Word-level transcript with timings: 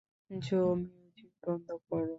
জো 0.31 0.61
music 0.81 1.31
বন্ধ 1.43 1.67
কর। 1.87 2.05